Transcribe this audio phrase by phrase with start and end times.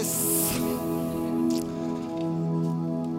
[0.00, 0.16] Yes.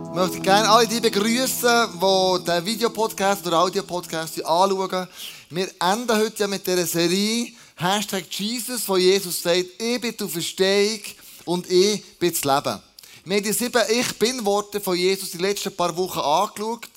[0.03, 5.07] Ich möchte gerne alle die begrüßen, die den Videopodcast oder Audiopodcast anschauen.
[5.51, 10.27] Wir enden heute ja mit dieser Serie Hashtag Jesus, wo Jesus sagt, ich bin die
[10.27, 11.01] Verstehung
[11.45, 12.79] und ich bin das Leben.
[13.25, 16.89] Wir haben die sieben Ich Bin-Worte von Jesus die letzten paar Wochen angeschaut.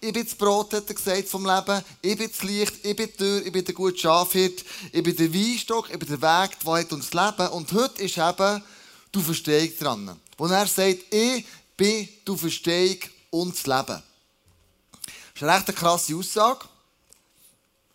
[0.00, 1.82] Ich bin das Brot, hat er gesagt, vom Leben.
[2.00, 5.16] Ich bin das Licht, ich bin die Tür, ich bin der gute Schafhirt, ich bin
[5.16, 7.48] der Weinstock, ich bin der Weg, der uns Leben.
[7.48, 8.62] Und heute ist eben
[9.14, 10.20] die Verstehung dran.
[10.36, 11.44] Wo er sagt, ich
[11.76, 12.98] bin die Verstehung
[13.30, 14.02] und das Leben.
[14.02, 14.02] Das
[15.34, 16.66] ist eine recht krasse Aussage.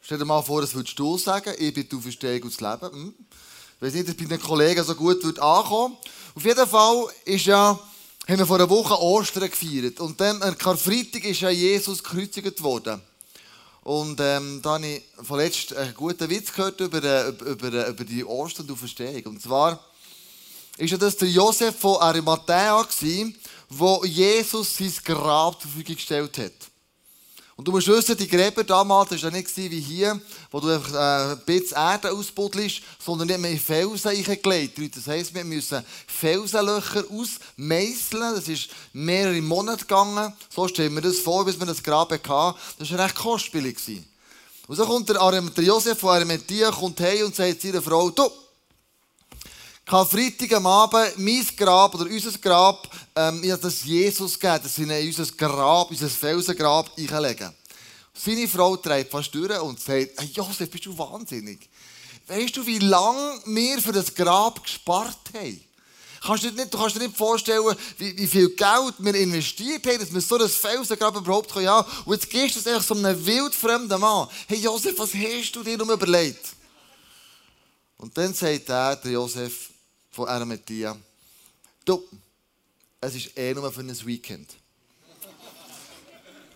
[0.01, 2.93] Stell dir mal vor, das würdest du sagen, ich bin die Verstehung und das Leben.
[2.93, 3.13] Hm.
[3.75, 5.97] Ich weiß nicht, ob bei den Kollegen so gut wird ankommen.
[6.35, 7.79] Auf jeden Fall ist ja
[8.27, 10.01] haben wir vor einer Woche Ostern gefeiert.
[10.01, 13.01] Und dann, am Karfreitag ist ja Jesus gekreuzigt worden.
[13.83, 18.03] Und ähm, da habe ich vorletzt einen guten Witz gehört über, äh, über, äh, über
[18.03, 19.23] die Ostern und Verstehung.
[19.27, 19.79] Und zwar
[20.77, 23.35] ist ja das der Josef von Arimathea gewesen,
[23.69, 26.53] wo Jesus sein Grab zur Verfügung gestellt hat.
[27.57, 30.93] Und du musst wissen, die Gräber damals war ja nicht wie hier, wo du einfach
[30.93, 34.95] äh, ein bisschen Erde ausbuddelst, sondern nicht mehr in Felsen eingelegt.
[34.95, 38.35] Das heisst, wir müssen Felsenlöcher ausmeißeln.
[38.35, 40.31] Das ist mehrere Monate gegangen.
[40.53, 42.59] So stellen wir das vor, bis wir das Grab hatten.
[42.77, 43.77] Das war recht kostspielig.
[44.67, 48.29] Und so kommt der, Josef von Arimathea kommt hey und sagt seiner Frau, du,
[49.87, 54.75] Karfreitag am Abend, mein Grab oder unser Grab, ähm, ich habe das Jesus gegeben, dass
[54.75, 57.53] sie in unser Grab, unser Felsengrab einlegen.
[58.13, 61.69] Seine Frau treibt fast durch und sagt, hey Josef, bist du wahnsinnig?
[62.27, 65.61] Weißt du, wie lange wir für das Grab gespart haben?
[66.21, 67.63] Kannst du, nicht, du kannst dir nicht vorstellen,
[67.97, 71.63] wie, wie, viel Geld wir investiert haben, dass wir so ein Felsengrab überhaupt haben.
[71.63, 74.27] Ja, und jetzt gehst du es einfach so einem wildfremden Mann.
[74.47, 76.45] Hey Josef, was hast du dir noch überlegt?
[77.97, 79.69] Und dann sagt er, der Josef,
[80.17, 80.97] von Arimathea.
[81.85, 82.03] Du,
[82.99, 84.49] es ist eh nur für ein Weekend.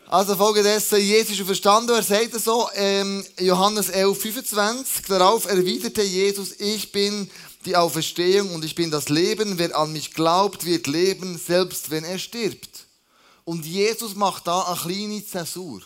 [0.08, 6.02] Also folgendes, Jesus ist verstanden, er sagt es so, ähm, Johannes 11, 25, darauf erwiderte
[6.02, 7.30] Jesus, ich bin
[7.64, 12.04] die Auferstehung und ich bin das Leben, wer an mich glaubt, wird leben, selbst wenn
[12.04, 12.88] er stirbt.
[13.46, 15.84] Und Jesus macht da eine kleine Zäsur.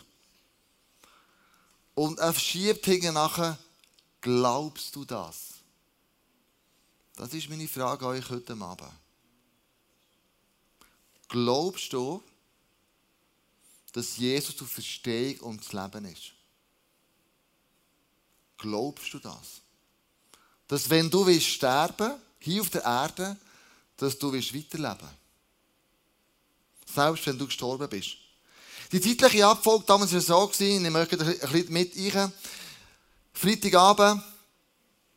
[1.94, 3.58] Und er schiebt hinten nachher,
[4.22, 5.55] glaubst du das?
[7.16, 8.92] Das ist meine Frage an euch heute Abend.
[11.30, 12.22] Glaubst du,
[13.94, 16.34] dass Jesus die Verstehung und das Leben ist?
[18.58, 19.62] Glaubst du das?
[20.68, 23.38] Dass wenn du willst sterben, hier auf der Erde,
[23.98, 25.10] dass du willst weiterleben
[26.94, 28.18] Selbst wenn du gestorben bist.
[28.92, 32.32] Die zeitliche Abfolge damals war so, ich möchte ein bisschen mit rein.
[33.34, 34.22] Freitagabend,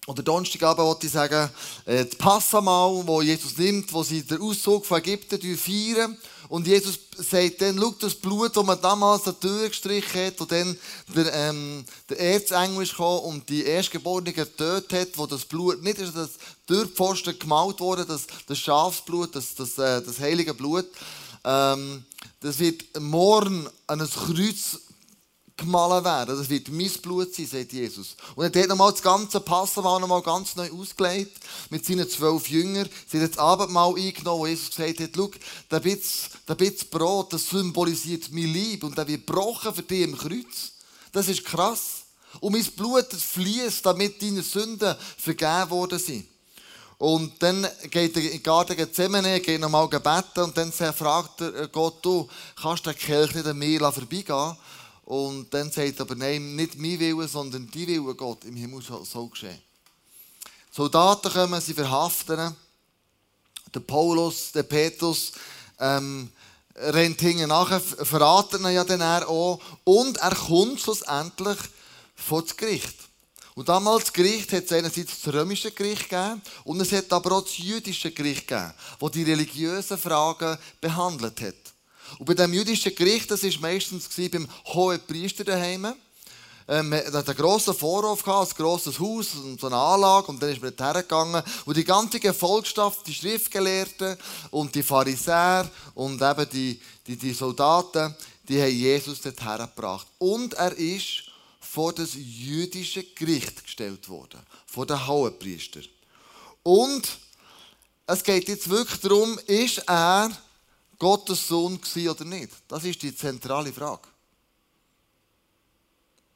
[0.08, 1.50] oder Donnerstagabend wollte ich sagen,
[1.84, 6.16] äh, das Passamal, wo Jesus nimmt, wo sie den Auszug von Ägypten feiern.
[6.48, 10.40] Und Jesus sagt dann, schau das Blut, das man damals an die Tür gestrichen hat,
[10.40, 10.78] wo dann
[11.14, 15.98] der, ähm, der Erzengel ist gekommen und die Erstgeborenen getötet hat, wo das Blut nicht
[15.98, 16.30] ist, das
[16.66, 20.86] Türpfosten gemalt wurde, das, das Schafsblut, das, das, äh, das heilige Blut.
[21.44, 22.02] Ähm,
[22.40, 24.78] das wird morgen an ein Kreuz
[25.58, 26.38] gemahlen werden.
[26.38, 28.16] Das wird mein Blut sein, sagt Jesus.
[28.34, 31.36] Und er hat nochmal das ganze Passamal nochmal ganz neu ausgelegt
[31.68, 32.88] mit seinen zwölf Jüngern.
[33.06, 35.30] Sie hat das Abendmahl eingenommen, wo Jesus gesagt hat, schau,
[35.70, 40.72] der Bitz, Brot, das symbolisiert mein Lieb und der wird gebrochen für dich im Kreuz.
[41.12, 42.04] Das ist krass.
[42.40, 46.26] Und mein Blut fließt, damit deine Sünden vergeben worden sind.
[46.98, 51.68] Und dann geht er in den Garten Gethsemane, geht nochmal gebeten und dann fragt er
[51.68, 52.28] Gott, du,
[52.60, 54.56] kannst den Kelch nicht an mir vorbeigehen?
[55.08, 58.82] Und dann sagt er aber, nein, nicht mein Wille, sondern die Wille Gott im Himmel
[58.82, 59.58] soll, geschehen.
[60.44, 62.54] Die Soldaten kommen, sie verhaften
[63.72, 65.32] Der Paulus, der Petrus,
[65.80, 66.30] ähm,
[66.74, 69.58] rennt hinten nachher, verraten ihn ja dann auch.
[69.84, 71.58] Und er kommt schlussendlich
[72.14, 72.96] vor das Gericht.
[73.54, 77.32] Und damals das Gericht hat es einerseits das römische Gericht gegeben und es hat aber
[77.32, 81.67] auch das jüdische Gericht gegeben, das die religiösen Fragen behandelt hat.
[82.18, 85.94] Und bei dem jüdischen Gericht, das war meistens beim hohen Priester daheim.
[86.70, 90.26] Ähm, er hat einen grossen Vorhof gehabt, ein grosses Haus und so eine Anlage.
[90.26, 91.42] Und dann ist man dorthin gegangen.
[91.64, 94.18] Und die ganze Gefolgschaft, die Schriftgelehrten
[94.50, 98.14] und die Pharisäer und eben die, die, die Soldaten,
[98.48, 100.06] die haben Jesus dorthin gebracht.
[100.18, 101.24] Und er ist
[101.58, 104.40] vor das jüdische Gericht gestellt worden.
[104.66, 105.80] Vor den Hohenpriester.
[106.62, 107.08] Und
[108.06, 110.30] es geht jetzt wirklich darum, ist er
[110.98, 112.52] Gottes Sohn war oder nicht?
[112.66, 114.08] Das ist die zentrale Frage.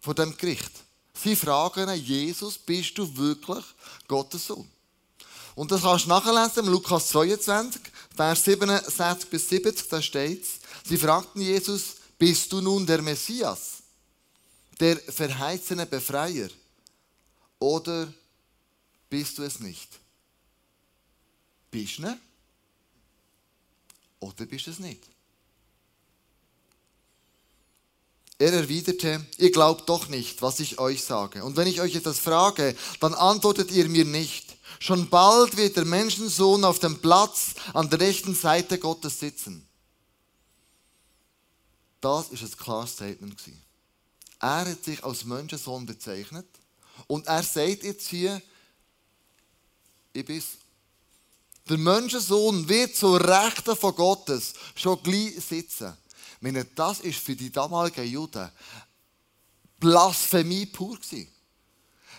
[0.01, 0.71] Von dem Gericht.
[1.15, 3.65] Sie fragen Jesus, bist du wirklich
[4.09, 4.69] Gottes Sohn?
[5.55, 7.81] Und das kannst du nachlesen im Lukas 22,
[8.17, 10.47] Vers 67 bis 70, da steht
[10.85, 13.83] Sie fragten Jesus, bist du nun der Messias,
[14.81, 16.49] der verheißene Befreier,
[17.59, 18.13] oder
[19.09, 19.89] bist du es nicht?
[21.71, 22.21] Bist du ne?
[24.23, 25.03] Oder bist du es nicht?
[28.39, 31.45] Er erwiderte, ihr glaubt doch nicht, was ich euch sage.
[31.45, 34.57] Und wenn ich euch etwas frage, dann antwortet ihr mir nicht.
[34.79, 39.67] Schon bald wird der Menschensohn auf dem Platz an der rechten Seite Gottes sitzen.
[42.01, 43.41] Das ist ein klares Statement.
[44.41, 46.47] Er hat sich als Menschensohn bezeichnet
[47.07, 48.41] und er sagt jetzt hier,
[50.13, 50.62] ich bin's.
[51.69, 55.97] Der Menschensohn wird zur Rechten von Gottes schon gleich sitzen.
[56.37, 58.51] Ich meine, das ist für die damaligen Juden
[59.79, 61.29] Blasphemie pur gewesen.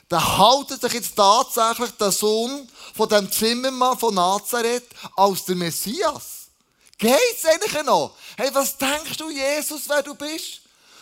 [0.10, 6.50] Da haltet sich jetzt tatsächlich der Sohn von dem Zimmermann von Nazareth als der Messias.
[6.98, 8.16] Geht's eigentlich noch?
[8.38, 10.62] Hey, was denkst du, Jesus, wer du bist?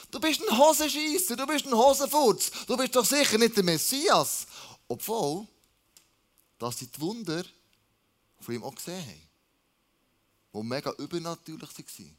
[0.10, 2.52] Du bist ein Hosenscheisser, du bist ein Hosenfurz.
[2.68, 4.46] Du bist doch sicher nicht der Messias.
[4.88, 5.48] Obwohl,
[6.60, 7.44] dass sie die Wunder
[8.42, 9.30] von ihm auch gesehen haben.
[10.54, 12.18] Die mega übernatürlich waren.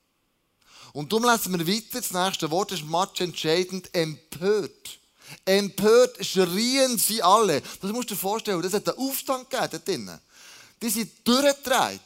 [0.92, 2.00] Und darum lesen wir weiter.
[2.00, 3.94] Das nächste Wort ist match entscheidend.
[3.94, 4.98] Empört.
[5.44, 7.60] Empört schrien sie alle.
[7.80, 8.62] Das musst du dir vorstellen.
[8.62, 10.20] Das hat einen Aufstand gegeben drinnen.
[10.80, 12.00] Die sind durchgedreht.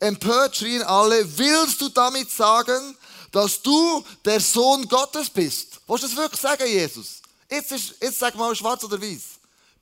[0.00, 1.38] Empört schrien alle.
[1.38, 2.96] Willst du damit sagen,
[3.30, 5.80] dass du der Sohn Gottes bist?
[5.86, 7.20] Willst du das wirklich sagen, Jesus?
[7.50, 9.22] Jetzt, ist, jetzt sag mal schwarz oder weiß.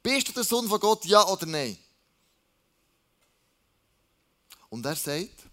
[0.03, 1.79] Bist du der Sohn von Gott, ja oder nein?
[4.73, 5.45] Und er sagt,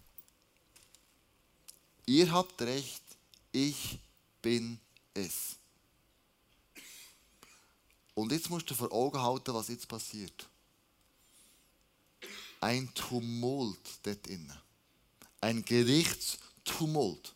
[2.06, 3.02] Ihr habt recht,
[3.52, 4.00] ich
[4.40, 4.80] bin
[5.12, 5.56] es.
[8.14, 10.48] Und jetzt musst du vor Augen halten, was jetzt passiert.
[12.60, 14.58] Ein Tumult dort innen.
[15.40, 17.34] Ein Gerichtstumult.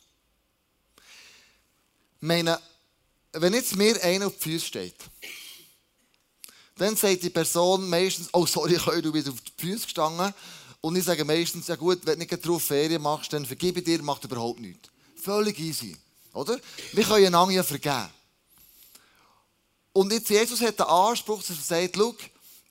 [2.19, 2.59] Ich meine,
[3.31, 4.97] wenn jetzt mir einer auf die Füße steht,
[6.77, 10.33] dann sagt die Person meistens, oh sorry, ich bin auf die Füße gestanden.
[10.85, 13.85] Und ich sage meistens, ja gut, wenn du nicht drauf Ferien machst, dann vergebe ich
[13.85, 14.87] dir, macht überhaupt nichts.
[15.15, 15.97] Völlig easy.
[16.31, 16.59] Oder?
[16.93, 18.07] Wir können einander ja vergeben.
[19.93, 22.13] Und jetzt Jesus hat den Anspruch, dass er sagt, schau,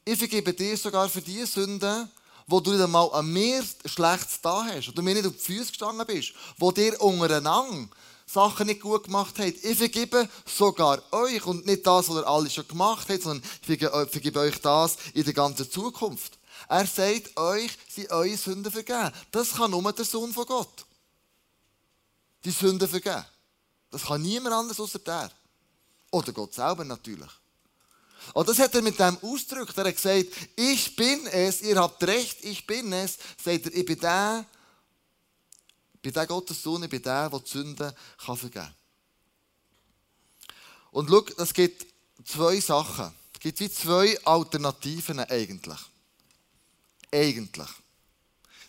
[0.04, 2.08] ich vergebe dir sogar für die Sünden,
[2.46, 5.70] wo du nicht einmal an mir Schlechtes da hast, oder mir nicht auf die Füße
[5.72, 7.88] gestanden bist, wo dir untereinander
[8.26, 9.64] Sachen nicht gut gemacht habt.
[9.64, 13.80] Ich vergebe sogar euch und nicht das, was ihr alles schon gemacht habt, sondern ich
[13.80, 16.38] vergebe euch das in der ganzen Zukunft.
[16.68, 19.12] Er sagt euch, sie eure Sünden vergeben.
[19.30, 20.86] Das kann nur der Sohn von Gott.
[22.44, 23.24] Die Sünden vergeben.
[23.90, 25.30] Das kann niemand anders außer der.
[26.10, 27.30] Oder Gott selber natürlich.
[28.32, 30.26] Und das hat er mit dem Ausdruck, er hat gesagt,
[30.56, 34.46] ich bin es, ihr habt recht, ich bin es, sagt er, ich bin der,
[36.00, 37.92] bin der Gottes Sohn, ich bin der, der die Sünden
[38.24, 38.74] kann vergeben kann.
[40.90, 41.86] Und schau, es gibt
[42.24, 43.12] zwei Sachen.
[43.34, 45.80] Es gibt wie zwei Alternativen eigentlich
[47.14, 47.68] eigentlich?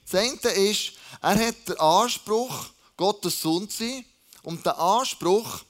[0.09, 4.05] Das eine ist, er hat den Anspruch, Gottes Sohn zu sein.
[4.43, 5.63] Und der Anspruch,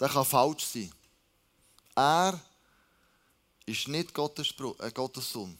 [0.00, 0.92] der kann falsch sein.
[1.94, 2.40] Er
[3.64, 5.56] ist nicht Gottes, äh, Gottes Sohn.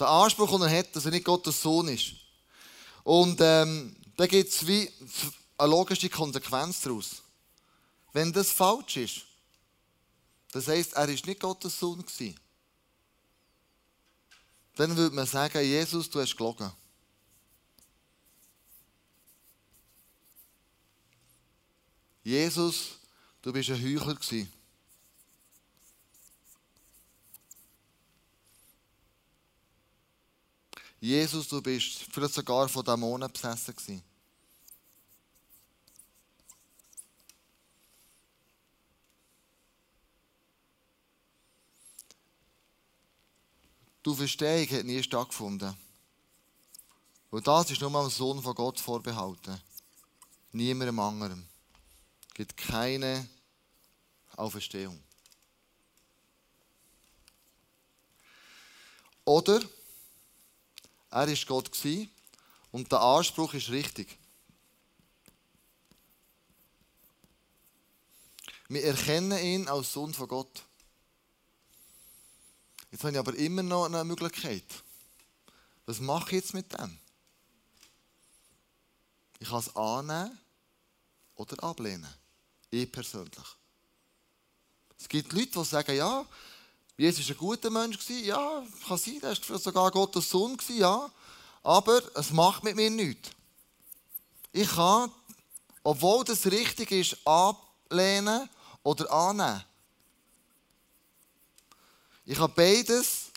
[0.00, 2.14] Der Anspruch, den er hat, dass er nicht Gottes Sohn ist.
[3.04, 4.90] Und ähm, da gibt es wie
[5.58, 7.22] eine logische Konsequenz daraus.
[8.12, 9.22] Wenn das falsch ist,
[10.52, 12.04] das heisst, er war nicht Gottes Sohn.
[14.76, 16.70] Dann würde man sagen, Jesus, du hast gelogen.
[22.22, 22.98] Jesus,
[23.40, 24.46] du bist ein Heuchler
[31.00, 34.11] Jesus, du bist vielleicht sogar von Dämonen besessen gewesen.
[44.04, 45.76] Die Auferstehung hat nie stattgefunden.
[47.30, 49.60] Und das ist nur dem Sohn von Gott vorbehalten.
[50.52, 51.46] Niemandem anderem.
[52.28, 53.28] Es gibt keine
[54.36, 55.02] Auferstehung.
[59.24, 59.60] Oder
[61.10, 61.70] er ist Gott
[62.72, 64.18] und der Anspruch ist richtig.
[68.68, 70.64] Wir erkennen ihn als Sohn von Gott.
[72.92, 74.64] Jetzt habe ich aber immer noch eine Möglichkeit.
[75.86, 76.98] Was mache ich jetzt mit dem?
[79.38, 80.38] Ich kann es annehmen
[81.34, 82.06] oder ablehnen.
[82.70, 83.32] Ich persönlich.
[85.00, 86.24] Es gibt Leute, die sagen, ja,
[86.96, 91.10] Jesus war ein guter Mensch, ja, kann sein, er war sogar Gottes Sohn, ja,
[91.62, 93.30] aber es macht mit mir nichts.
[94.52, 95.10] Ich kann,
[95.82, 98.48] obwohl das richtig ist, ablehnen
[98.82, 99.64] oder annehmen.
[102.24, 103.30] Ich kann beides,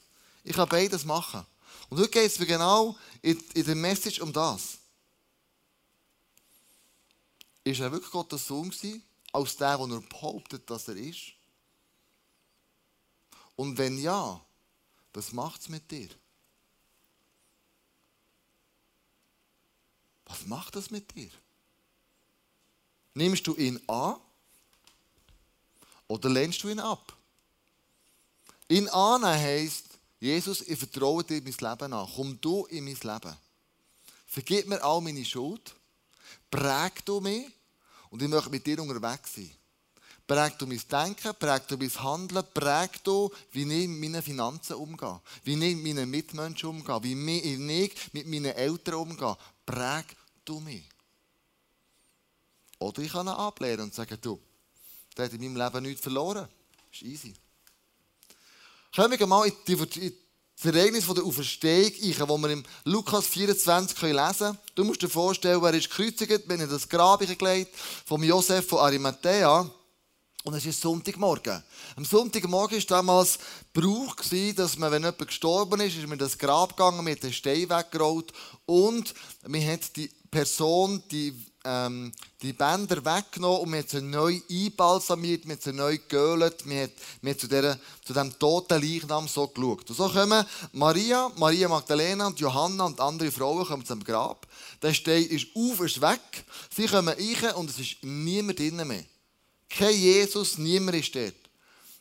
[0.44, 1.46] ich kann beides machen.
[1.90, 4.78] Und heute geht es mir genau in, in der Message um das.
[7.64, 11.34] Ist er wirklich Gottes Sohn gewesen, als der, der er behauptet, dass er ist?
[13.56, 14.40] Und wenn ja,
[15.14, 16.10] was macht es mit dir?
[20.26, 21.32] Was macht das mit dir?
[23.14, 24.20] Nimmst du ihn an
[26.08, 27.16] oder lehnst du ihn ab?
[28.68, 29.86] Ihn annehmen heisst,
[30.20, 32.10] Jesus, ich vertraue dir mein Leben an.
[32.16, 33.38] Komm du in mein Leben.
[34.26, 35.76] Vergib mir all meine Schuld.
[36.50, 37.46] Präg du mich
[38.10, 39.52] und ich möchte mit dir unterwegs sein.
[40.26, 44.76] Präg du mein Denken, präg du mein Handeln, präg du, wie ich mit meinen Finanzen
[44.76, 49.38] umgehe, wie ich mit meinen Mitmenschen umgehe, wie ich mit meinen Eltern umgehe.
[49.66, 50.06] Präg
[50.44, 50.84] du mich.
[52.80, 54.40] Oder ich kann ihn ablehnen und sagen, du,
[55.16, 56.48] der hat in meinem Leben nichts verloren.
[56.92, 57.34] Das ist easy.
[58.96, 60.14] Kommen wir mal in die, in
[60.56, 64.58] das Ereignis der Auferstehung ein, wo wir im Lukas 24 lesen können.
[64.74, 67.76] Du musst dir vorstellen, wer ist gekreuzigt, wenn er das Grab gelegt
[68.06, 69.70] vom Josef von Arimathea.
[70.46, 71.62] Und es ist Sonntagmorgen.
[71.98, 73.38] Am Sonntagmorgen war damals
[73.74, 74.16] Brauch,
[74.56, 77.70] dass man, wenn jemand gestorben ist, ist man in das Grab gegangen, mit den Stein
[77.70, 78.32] weggerollt
[78.66, 79.14] und
[79.46, 81.34] man hat die Person, die,
[81.66, 86.66] ähm, die Bänder weggenommen und man hat sie neu einbalsamiert, man hat sie neu geölt,
[86.66, 86.92] man hat,
[87.22, 89.90] man hat zu, dieser, zu diesem toten Leichnam so geschaut.
[89.90, 94.48] Und so kommen Maria, Maria Magdalena und Johanna und andere Frauen kommen zum Grab.
[94.82, 96.46] Der Stein ist auf, ist weg.
[96.70, 99.04] Sie kommen rein und es ist niemand drinnen mehr.
[99.70, 101.34] Kein Jesus, niemand ist dort.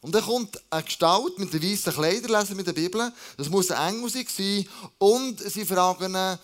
[0.04, 3.10] Und dann kommt eine Gestalt mit den weißen Kleidern, lesen mit der Bibel.
[3.38, 4.68] Das muss ein Engel sein.
[4.98, 6.38] Und sie fragen ihn,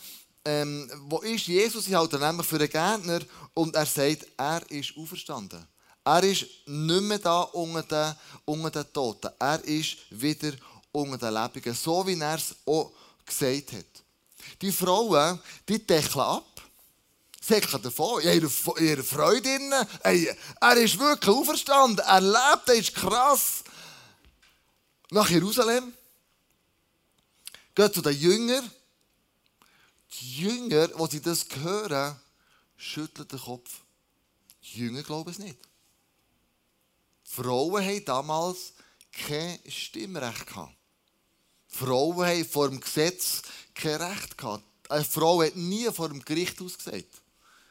[0.45, 1.85] ähm, wo ist Jesus?
[1.85, 3.21] Sie halten nämlich für einen Gärtner.
[3.55, 5.67] Und er sagt, er ist auferstanden.
[6.05, 9.31] Er ist nicht mehr da unter den, unter den Toten.
[9.39, 10.53] Er ist wieder
[10.93, 11.75] unter den Lebenden.
[11.75, 12.93] So wie er es auch
[13.27, 14.05] gesagt hat.
[14.63, 16.51] Die Frauen, die deckeln ab
[17.41, 19.87] säckeln davon, in ihrer, ihrer Freude.
[20.03, 20.31] Hey,
[20.61, 23.65] er ist wirklich auferstanden, er lebt, er ist krass.
[25.11, 25.93] Nach Jerusalem.
[27.75, 28.71] Geht zu den Jüngern.
[30.13, 32.19] Die Jünger, als sie das hören,
[32.77, 33.83] schütteln den Kopf.
[34.63, 35.59] Die Jünger glauben es nicht.
[37.27, 38.73] Die Frauen haben damals
[39.13, 40.75] kein Stimmrecht gehabt.
[41.73, 43.43] Die Frauen haben vor dem Gesetz
[43.75, 44.65] kein Recht gehabt.
[44.89, 47.23] Eine Frau hat nie vor dem Gericht ausgesagt.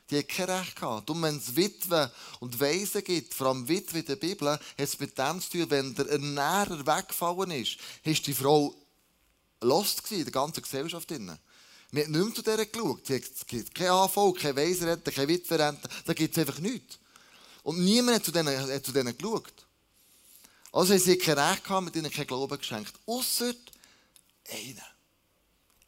[0.10, 1.10] Die hat kein Recht gehabt.
[1.10, 5.00] Und wenn es Witwen und Waisen gibt, vor allem Witwe in der Bibel, hat es
[5.00, 8.74] mit dem zu tun, wenn der Ernährer weggefallen ist, ist die Frau
[9.62, 11.12] lost in der ganzen Gesellschaft.
[11.92, 13.10] Man hat nicht mehr zu dieser geschaut.
[13.10, 15.90] Es gibt keine AV, keine Waisenrente, keine Witwerrente.
[16.06, 17.00] Da gibt es einfach nichts.
[17.64, 19.66] Und niemand hat zu denen, hat zu denen geschaut.
[20.72, 22.94] Also haben sie kein Recht gehabt, mit ihnen kein Glauben geschenkt.
[23.08, 23.54] Ausser
[24.52, 24.86] einer.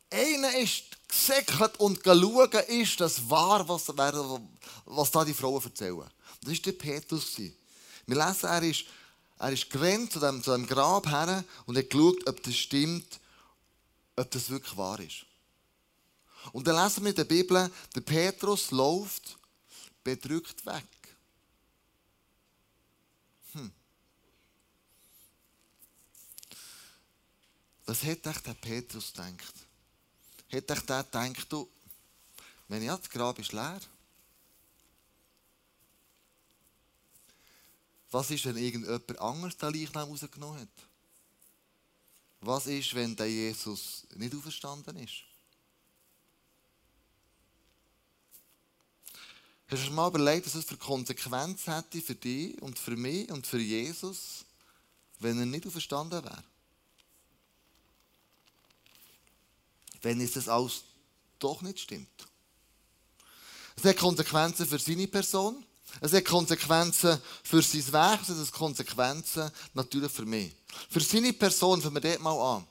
[0.09, 6.09] Einer ist gesäckelt und geschaut, ist das wahr, was, was da die Frauen erzählen.
[6.41, 7.37] Das war der Petrus.
[7.37, 7.53] Wir
[8.07, 8.85] lesen, er ist,
[9.37, 13.19] er ist gerannt zu dem Grab her und hat geschaut, ob das stimmt,
[14.15, 15.25] ob das wirklich wahr ist.
[16.51, 19.37] Und dann lesen wir in der Bibel, der Petrus läuft
[20.03, 20.87] bedrückt weg.
[23.53, 23.71] Hm.
[27.85, 29.53] Was hat echt der Petrus gedacht?
[30.51, 31.69] hätte ich der gedacht, du,
[32.67, 33.79] wenn ja, das Grab ist leer.
[38.11, 40.69] Was ist, wenn irgendjemand anderes den Leichnam rausgenommen hat?
[42.41, 45.23] Was ist, wenn der Jesus nicht auferstanden ist?
[49.71, 53.31] Hast du dir mal überlegt, was es für Konsequenzen hätte für dich und für mich
[53.31, 54.45] und für Jesus,
[55.19, 56.43] wenn er nicht auferstanden wäre?
[60.01, 60.83] wenn es das alles
[61.39, 62.27] doch nicht stimmt.
[63.75, 65.63] Es hat Konsequenzen für seine Person,
[65.99, 70.53] es hat Konsequenzen für sein Werk, es hat Konsequenzen natürlich für mich.
[70.89, 72.67] Für seine Person, fangen wir dort mal an.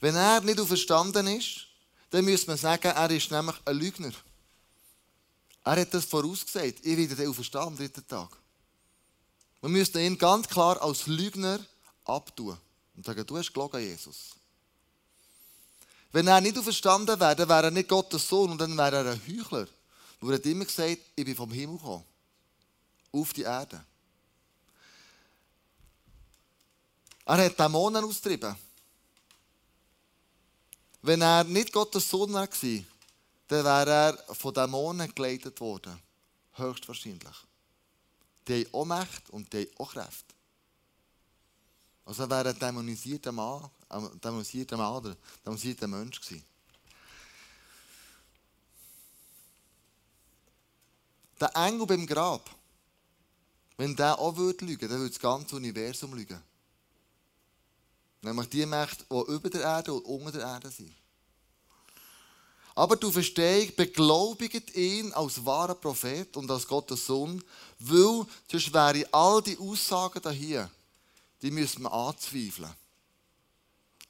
[0.00, 1.66] Wenn er nicht auferstanden ist,
[2.10, 4.12] dann müsste man sagen, er ist nämlich ein Lügner.
[5.64, 6.84] Er hat das vorausgesagt.
[6.84, 8.30] Ich werde dann auferstanden am dritten Tag.
[9.60, 11.60] Man müsste ihn ganz klar als Lügner
[12.04, 12.56] abtun
[12.96, 14.30] und sagen, du hast gelogen, Jesus.
[16.12, 19.12] Wenn er nicht auferstanden wäre, dann wäre er nicht Gottes Sohn und dann wäre er
[19.12, 19.66] ein Heuchler.
[20.22, 22.04] Er hat immer gesagt, ich bin vom Himmel gekommen.
[23.12, 23.84] Auf die Erde.
[27.24, 28.56] Er hat Dämonen austrieben.
[31.02, 32.48] Wenn er nicht Gottes Sohn war,
[33.48, 35.98] dann wäre er von Dämonen geleitet worden.
[36.52, 37.36] Höchstwahrscheinlich.
[38.46, 40.34] Die haben auch Macht und die haben auch Kräfte.
[42.04, 46.44] Also er wäre ein dämonisierter Mann, ein dämonisierter Mann oder ein dämonisierter Mensch gewesen.
[51.40, 52.50] Der Engel beim Grab,
[53.76, 56.42] wenn der auch würde lügen, dann würde das ganze Universum lügen.
[58.22, 60.97] Nämlich die Mächte, die über der Erde und unter der Erde sind.
[62.78, 67.42] Aber du verstehst, beglaubigt ihn als wahrer Prophet und als Gottes Sohn,
[67.80, 70.70] weil sonst wären all die Aussagen hier,
[71.42, 72.72] die müssen wir anzweifeln.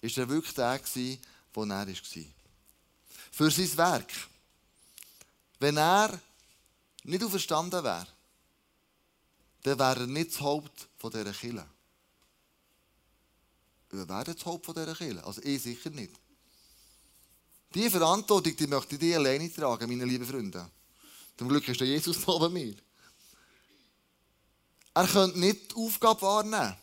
[0.03, 1.19] Ist er wirklich der gewesen,
[1.55, 1.95] wo er war?
[3.33, 4.13] Für sein Werk.
[5.59, 6.21] Wenn er
[7.05, 8.07] nicht auferstanden wäre,
[9.63, 11.67] dann wäre er nicht das Haupt dieser Kirche.
[13.89, 15.25] Wer wäre das Haupt dieser Kirche?
[15.25, 16.13] Also ich sicher nicht.
[17.75, 20.71] Diese Verantwortung die möchte ich alleine tragen, meine lieben Freunde.
[21.37, 22.75] Zum Glück ist der Jesus neben mir.
[24.95, 26.77] Er könnte nicht die Aufgabe wahrnehmen.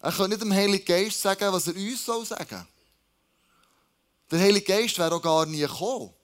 [0.00, 2.66] Er könnte nicht dem Heiligen Geist sagen, was er uns soll sagen
[4.30, 6.14] Der Heilige Geist wäre auch gar nie gekommen,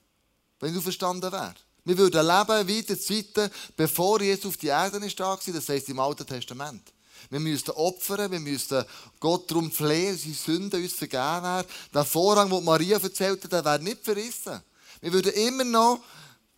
[0.61, 1.65] wenn du verstanden wärst.
[1.85, 5.99] Wir würden leben wie die Zeiten, bevor Jesus auf die Erde ist das heisst im
[5.99, 6.93] Alten Testament.
[7.31, 8.85] Wir müssten opfern, wir müssten
[9.21, 11.67] Gott darum flehen, seine Sünden uns vergeben wären.
[11.93, 14.61] Der Vorhang, den Maria erzählte, der wäre nicht verrissen.
[15.01, 16.03] Wir würden immer noch,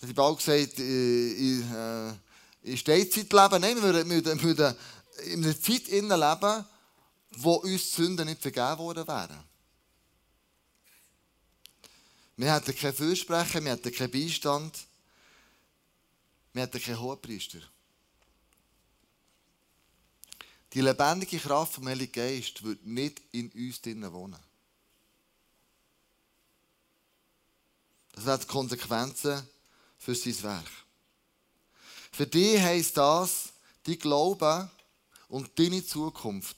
[0.03, 2.13] habe auch gesagt, in, äh,
[2.71, 3.61] in Steinzeit leben.
[3.61, 4.75] Nein, wir würden, wir würden
[5.27, 6.65] in einer Zeit leben,
[7.37, 9.45] wo uns die Sünden nicht vergeben worden wären.
[12.37, 14.77] Wir hätten keinen Fürsprecher, wir hätten keinen Beistand,
[16.53, 17.61] wir hätten keinen Hohepriester.
[20.75, 24.41] Die lebendige Kraft vom Heiligen Geist wird nicht in uns drinnen wohnen.
[28.11, 29.49] Das hat Konsequenzen
[29.97, 30.71] für sein Werk.
[32.11, 33.53] Für dich heisst das,
[33.87, 34.69] die Glaube
[35.29, 36.57] und deine Zukunft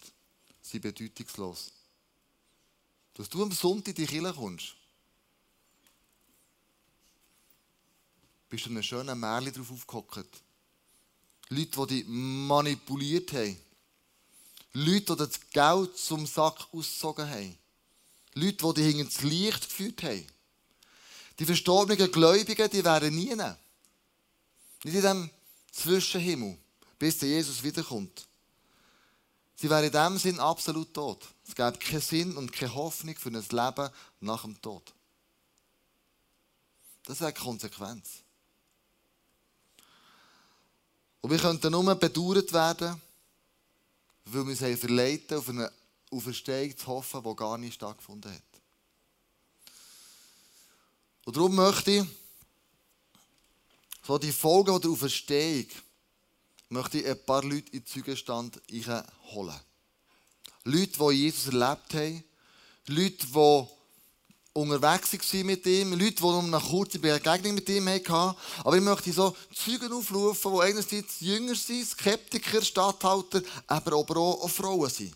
[0.62, 1.72] sind bedeutungslos.
[3.14, 4.74] Dass du am Sonntag in die Kirche kommst,
[8.48, 10.42] bist du einem schönen Märchen drauf aufgehockt.
[11.50, 13.65] Leute, die dich manipuliert haben.
[14.78, 17.58] Leute, die das Geld zum Sack ausgezogen haben.
[18.34, 20.26] Leute, die dich das Licht geführt haben.
[21.38, 23.34] Die verstorbenen Gläubigen, die wären nie.
[23.34, 23.56] Nicht
[24.84, 25.30] in diesem
[25.72, 26.58] Zwischenhimmel,
[26.98, 28.26] bis der Jesus wiederkommt.
[29.54, 31.24] Sie wären in dem Sinn absolut tot.
[31.48, 34.92] Es gäbe keinen Sinn und keine Hoffnung für ein Leben nach dem Tod.
[37.04, 38.22] Das wäre die Konsequenz.
[41.22, 43.00] Und wir könnten nur bedauert werden,
[44.26, 45.72] weil wir uns verleiten auf eine
[46.10, 48.42] Auferstehung zu hoffen, die gar nicht stattgefunden hat.
[51.24, 52.04] Und darum möchte ich
[54.06, 55.66] so die Folgen der Auferstehung
[56.68, 58.60] möchte ich ein paar Leute in den Zeugenstand
[59.32, 59.60] holen.
[60.64, 62.24] Leute, die Jesus erlebt haben,
[62.86, 63.66] Leute, die
[64.56, 68.36] unterwegs waren mit ihm, Leute, die nur eine kurze Begegnung mit ihm hatten.
[68.64, 74.90] Aber ich möchte so Zeugen aufrufen, die einerseits jünger sind, Skeptiker, Stadthalter, aber auch, Frauen
[74.90, 75.14] sind.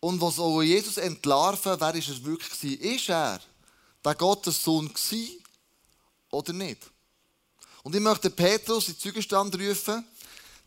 [0.00, 2.80] Und was auch Jesus entlarven, wer ist es wirklich gewesen?
[2.80, 3.40] Ist er
[4.04, 5.42] der Gottessohn gewesen
[6.30, 6.82] oder nicht?
[7.82, 10.04] Und ich möchte Petrus in Zeugenstand rufen.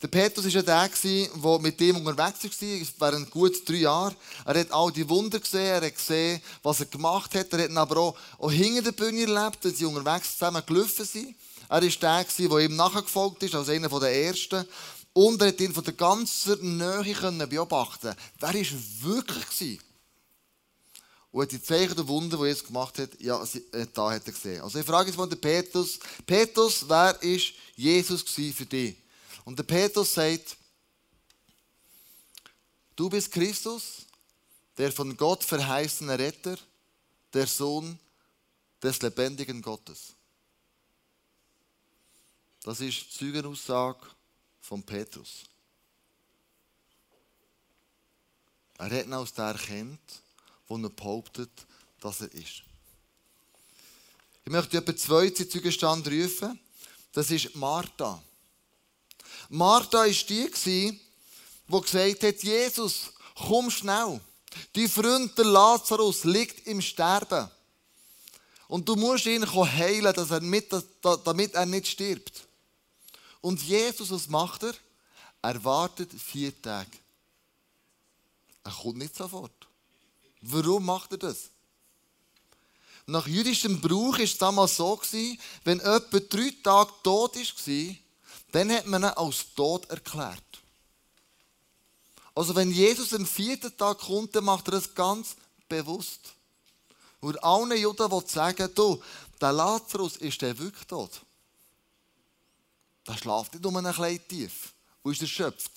[0.01, 2.61] Der Petrus war ja der, der mit dem unterwegs
[2.97, 4.15] war, während gut drei Jahren.
[4.45, 7.51] Er hat all die Wunder gesehen, er hat gesehen, was er gemacht hat.
[7.51, 11.35] Er hat aber auch, auch hinter der Bühne erlebt, als sie unterwegs zusammen gelaufen sind.
[11.67, 14.65] Er war der, der ihm nachgefolgt ist, als einer der Ersten.
[15.11, 18.65] Und er hat ihn von der ganzen Nähe beobachten Wer war
[19.01, 19.79] wirklich?
[21.31, 24.33] Und hat die Zeichen der Wunder, die Jesus gemacht hat, ja, äh, da hat er
[24.33, 24.61] gesehen.
[24.61, 28.95] Also ich frage jetzt mal den Petrus, Petrus, wer ist Jesus für dich?
[29.49, 30.55] Und der Petrus sagt,
[32.95, 34.05] du bist Christus,
[34.77, 36.55] der von Gott verheißene Retter,
[37.33, 37.97] der Sohn
[38.79, 40.13] des lebendigen Gottes.
[42.61, 44.05] Das ist die Zeugenaussage
[44.61, 45.45] von Petrus.
[48.77, 50.21] Er hat ihn aus der erkennt,
[50.67, 51.49] wo er behauptet,
[51.99, 52.61] dass er ist.
[54.45, 56.59] Ich möchte etwa zwei Zeugenstand rufen.
[57.11, 58.23] Das ist Martha.
[59.49, 60.49] Martha war die,
[61.67, 64.21] die gesagt hat, Jesus, komm schnell.
[64.73, 67.49] Dein Freund, der Lazarus, liegt im Sterben.
[68.67, 70.71] Und du musst ihn heilen, dass er mit,
[71.23, 72.47] damit er nicht stirbt.
[73.41, 74.73] Und Jesus, was macht er?
[75.41, 76.91] Er wartet vier Tage.
[78.63, 79.67] Er kommt nicht sofort.
[80.41, 81.49] Warum macht er das?
[83.07, 85.01] Nach jüdischem Brauch war es damals so,
[85.63, 87.95] wenn jemand drei Tage tot war,
[88.51, 90.43] dann hat man ihn als tot erklärt.
[92.35, 95.35] Also wenn Jesus am vierten Tag kommt, dann macht er das ganz
[95.67, 96.33] bewusst.
[97.19, 99.01] Und allen Juden will sagen, du,
[99.41, 101.21] der Lazarus ist der wirklich tot.
[103.05, 105.71] Der schlaft nicht um ein klein tief und ist erschöpft.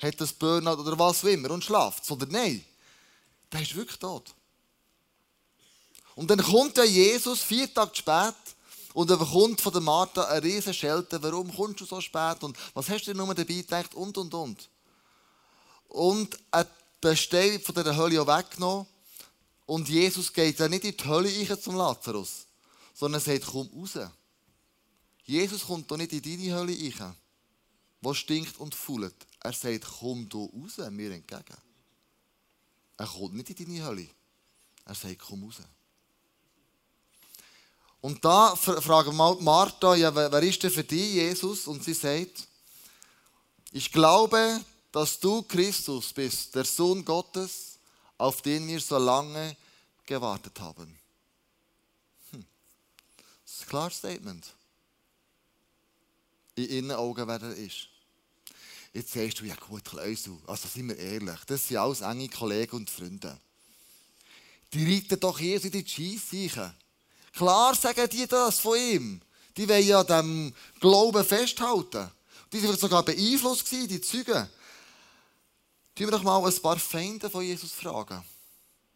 [0.00, 2.04] Hat das Burnout oder was auch immer und schlaft.
[2.04, 2.64] Sondern nein,
[3.52, 4.34] der ist wirklich tot.
[6.14, 8.34] Und dann kommt der Jesus vier Tage spät
[8.94, 11.22] und er bekommt von der Martha eine riesen Schelte.
[11.22, 12.42] Warum kommst du so spät?
[12.42, 13.94] Und was hast du dir nur dabei gedacht?
[13.94, 14.68] Und, und, und.
[15.88, 16.66] Und er
[17.00, 18.86] Bestein von der Hölle auch weggenommen.
[19.66, 22.46] Und Jesus geht ja nicht in die Hölle rein zum Lazarus,
[22.92, 23.98] sondern er sagt, komm raus.
[25.24, 27.16] Jesus kommt doch nicht in deine Hölle rein,
[28.00, 29.14] wo stinkt und fühlt.
[29.38, 31.56] Er sagt, komm du raus, mir entgegen.
[32.96, 34.08] Er kommt nicht in deine Hölle.
[34.84, 35.60] Er sagt, komm raus.
[38.00, 41.66] Und da fragen wir Martha, ja, wer ist denn für dich, Jesus?
[41.66, 42.46] Und sie sagt,
[43.72, 44.60] ich glaube,
[44.90, 47.78] dass du Christus bist, der Sohn Gottes,
[48.16, 49.56] auf den wir so lange
[50.06, 50.98] gewartet haben.
[52.30, 52.44] Hm.
[53.44, 54.46] Das ist ein klares Statement.
[56.56, 57.88] In ihren Augen, wer er ist.
[58.92, 62.76] Jetzt sagst du, ja gut, Klausel, also sind wir ehrlich, das sind alles enge Kollegen
[62.76, 63.38] und Freunde.
[64.72, 66.74] Die reiten doch hier in die Scheisseichen.
[67.32, 69.20] Klar sagen die das von ihm.
[69.56, 72.10] Die wollen ja dem Glauben festhalten.
[72.52, 74.48] Die waren sogar beeinflusst, die Zeugen.
[75.94, 78.24] Tun wir doch mal ein paar Feinde von Jesus fragen,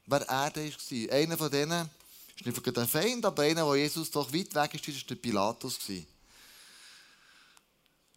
[0.06, 1.12] wer er denn war.
[1.12, 1.90] Einer von denen
[2.36, 5.78] ist nicht ein Feind, aber einer, der Jesus doch weit weg ist, war der Pilatus.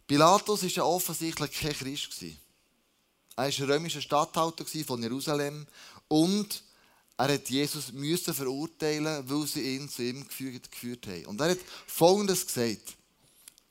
[0.06, 2.24] Pilatus war ja offensichtlich kein Christ.
[3.36, 5.66] Er war römischer Statthalter von Jerusalem
[6.08, 6.62] und
[7.18, 11.26] er hat Jesus müssen verurteilen, weil sie ihn zu ihm geführt, geführt haben.
[11.26, 12.96] Und er hat Folgendes gesagt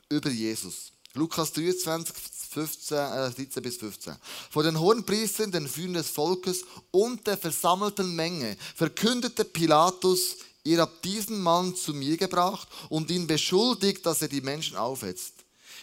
[0.10, 0.92] über Jesus.
[1.14, 2.14] Lukas 23,
[2.52, 4.16] 15, äh, 13 bis 15.
[4.50, 11.06] Vor den Hohenpriestern, den Führern des Volkes und der versammelten Menge verkündete Pilatus, ihr habt
[11.06, 15.34] diesen Mann zu mir gebracht und ihn beschuldigt, dass er die Menschen aufhetzt.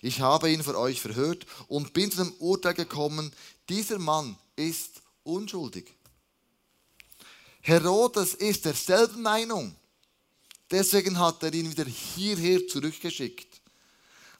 [0.02, 3.32] Ich habe ihn für euch verhört und bin zu dem Urteil gekommen,
[3.70, 5.94] dieser Mann ist unschuldig.
[7.66, 9.74] Herodes ist derselben Meinung.
[10.70, 13.62] Deswegen hat er ihn wieder hierher zurückgeschickt.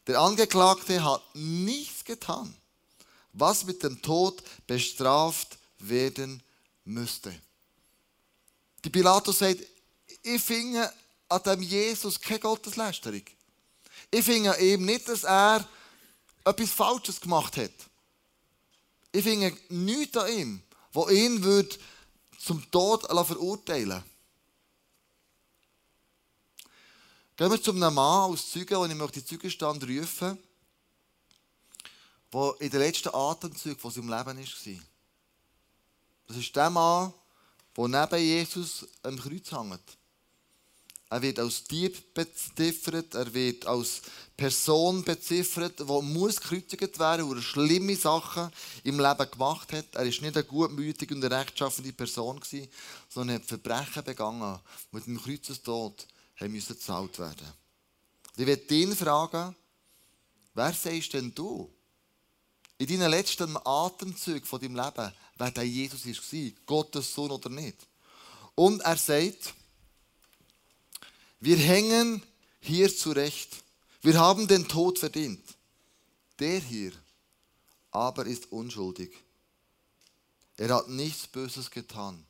[0.07, 2.55] Der Angeklagte hat nichts getan,
[3.33, 6.43] was mit dem Tod bestraft werden
[6.85, 7.35] müsste.
[8.85, 9.61] Die Pilatus sagt,
[10.23, 10.93] ich finde
[11.31, 13.23] an dem Jesus keine Gotteslästerung.
[14.11, 15.67] Ich finde eben nicht, dass er
[16.45, 17.73] etwas Falsches gemacht hat.
[19.13, 21.75] Ich finde nichts an ihm, wo ihn würde
[22.45, 24.03] zum Tod verurteilen
[27.37, 30.39] Gehen wir zu einem Mann aus Zeugen, und ich möchte den Zeugenstand rufen,
[32.33, 34.83] der in den letzten Atemzügen von seinem Leben war.
[36.29, 37.13] Das ist der Mann,
[37.77, 39.99] der neben Jesus am Kreuz hängt.
[41.11, 44.03] Er wird als Dieb beziffert, er wird als
[44.37, 48.51] Person beziffert, die muss gekreuzigt werden, wo er schlimme Sachen
[48.83, 49.87] im Leben gemacht hat.
[49.93, 52.41] Er war nicht eine gutmütige und rechtschaffende Person,
[53.09, 54.59] sondern hat Verbrechen begangen,
[54.91, 56.07] die mit dem Kreuzestod
[56.39, 57.53] gezahlt werden.
[58.37, 59.55] Ich werde ihn fragen,
[60.55, 61.71] wer sagst denn du
[62.79, 67.77] in deinen letzten Atemzügen von deinem Leben, wer der Jesus war, Gottes Sohn oder nicht?
[68.57, 69.55] Und er sagt,
[71.45, 72.23] wir hängen
[72.61, 73.63] hier zurecht.
[74.01, 75.43] Wir haben den Tod verdient.
[76.39, 76.93] Der hier
[77.91, 79.13] aber ist unschuldig.
[80.57, 82.27] Er hat nichts Böses getan.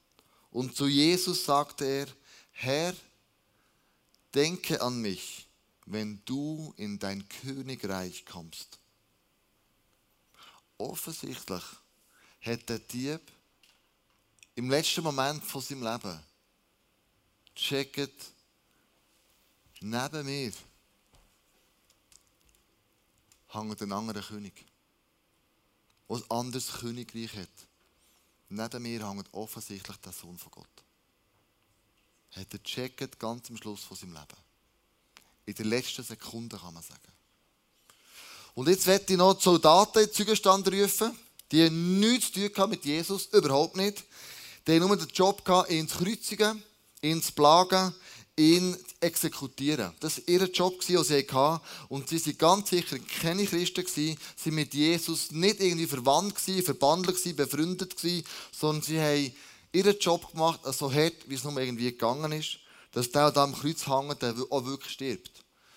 [0.51, 2.07] Und zu Jesus sagte er,
[2.53, 2.95] Herr,
[4.35, 5.47] denke an mich,
[5.87, 8.79] wenn du in dein Königreich kommst.
[10.77, 11.63] Offensichtlich
[12.41, 13.21] hat der Dieb
[14.55, 16.21] im letzten Moment von seinem Leben
[17.55, 18.34] checkt,
[19.87, 20.51] Neben mir
[23.49, 24.65] hängt ein anderer König,
[26.09, 27.51] der ein anderes Königreich hat.
[28.49, 30.85] Neben mir hängt offensichtlich der Sohn von Gott.
[32.31, 34.39] Hat er gecheckt, ganz am Schluss von seinem Leben.
[35.45, 37.13] In der letzten Sekunde kann man sagen.
[38.55, 41.13] Und jetzt werde ich noch die Soldaten in den Zeugenstand rufen.
[41.53, 44.03] Die nichts zu tun mit Jesus, überhaupt nicht.
[44.67, 46.63] Die haben nur den Job gehabt, ihn zu kreuzigen,
[47.03, 47.95] ihn zu plagen,
[48.37, 49.93] ihn exekutieren.
[50.01, 51.61] Das war ihr Job, den sie hatten.
[51.89, 57.37] Und sie waren ganz sicher keine Christen, sie waren mit Jesus nicht irgendwie verwandt, verbandelt,
[57.37, 57.95] befreundet,
[58.53, 59.33] sondern sie haben
[59.73, 62.59] ihren Job gemacht, so hart, wie es nur irgendwie gegangen ist,
[62.93, 65.33] dass der, der am Kreuz hängt, der auch wirklich stirbt.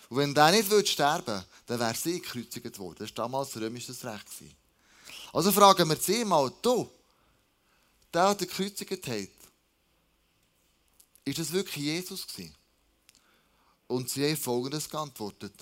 [0.10, 2.98] Und wenn der nicht sterben würde, dann wäre sie gekreuzigt worden.
[3.00, 4.26] Das war damals römisches Recht.
[5.34, 6.90] Also fragen wir sie mal, du,
[8.14, 9.30] der, der gekreuzigt hat,
[11.28, 12.56] ist das wirklich Jesus gewesen?
[13.88, 15.54] Und sie haben folgendes geantwortet.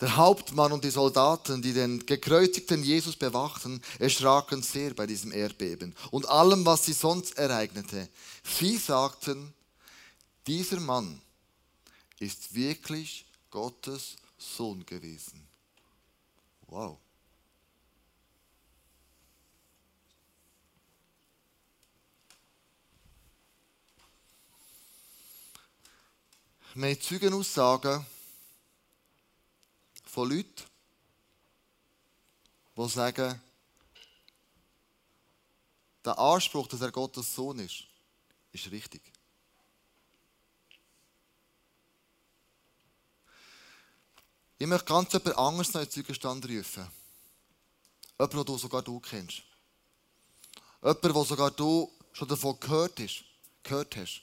[0.00, 5.94] Der Hauptmann und die Soldaten, die den gekreuzigten Jesus bewachten, erschraken sehr bei diesem Erdbeben
[6.10, 8.08] und allem, was sie sonst ereignete.
[8.42, 9.54] Sie sagten,
[10.46, 11.20] dieser Mann
[12.18, 15.46] ist wirklich Gottes Sohn gewesen.
[16.66, 16.98] Wow.
[26.76, 28.04] Wir haben Zeugenaussagen
[30.06, 30.64] von Leuten,
[32.76, 33.40] die sagen,
[36.04, 37.84] der Anspruch, dass er Gottes Sohn ist,
[38.50, 39.00] ist richtig.
[44.58, 46.88] Ich möchte ganz jemand anderes noch in den Zeugenstand rufen.
[48.18, 49.44] Jemand, den du sogar du kennst.
[50.82, 52.58] Jemand, den sogar du schon davon.
[52.58, 54.22] Gehört hast.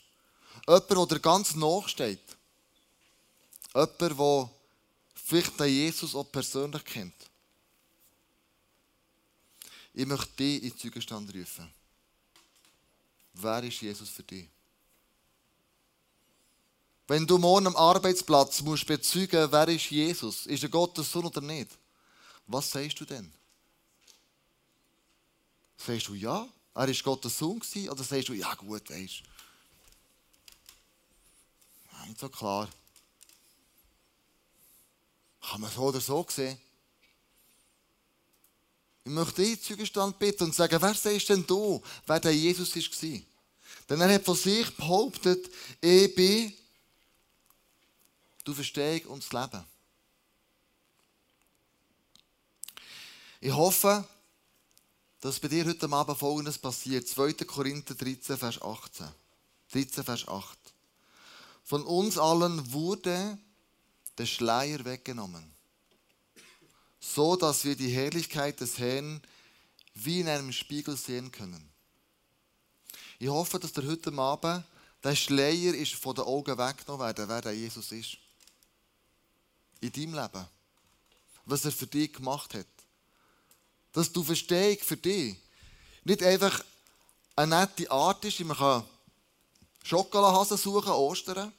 [0.68, 2.41] Jemand, der dir ganz nachsteht.
[3.74, 4.50] Jemand, der
[5.16, 7.14] vielleicht den Jesus auch persönlich kennt.
[9.94, 11.72] Ich möchte dich in den Zeugenstand rufen.
[13.34, 14.48] Wer ist Jesus für dich?
[17.08, 20.46] Wenn du morgen am Arbeitsplatz musst bezeugen, wer ist Jesus?
[20.46, 21.78] Ist er Gottes Sohn oder nicht?
[22.48, 23.32] Was sagst du denn?
[25.78, 29.24] Sagst du ja, er ist Gottes Sohn gewesen, oder sagst du ja gut, weißt?
[32.08, 32.70] Nicht so klar.
[35.42, 36.60] Kann man so oder so sehen.
[39.04, 43.20] Ich möchte dich Zeugenstand bitten und sagen, wer sagst denn du, wer der Jesus war?
[43.90, 45.50] Denn er hat von sich behauptet,
[45.82, 46.54] ich bin
[48.44, 49.66] du Verstehung und das Leben.
[53.40, 54.08] Ich hoffe,
[55.20, 57.08] dass bei dir heute Abend Folgendes passiert.
[57.08, 57.34] 2.
[57.34, 59.08] Korinther 13, Vers 18.
[59.72, 60.58] 13, Vers 8.
[61.64, 63.38] Von uns allen wurde
[64.22, 65.52] der Schleier weggenommen,
[67.00, 69.20] so dass wir die Herrlichkeit des Herrn
[69.96, 71.68] wie in einem Spiegel sehen können.
[73.18, 74.64] Ich hoffe, dass der heute Abend
[75.04, 78.18] der Schleier ist von den Augen weggenommen werden, wer der Jesus ist.
[79.80, 80.48] In deinem Leben.
[81.46, 82.68] Was er für dich gemacht hat.
[83.92, 85.36] Dass du verstehst für dich
[86.04, 86.64] nicht einfach
[87.36, 88.84] eine nette Art ist, man kann
[89.82, 91.52] Schokoladenhasen suchen, Ostern,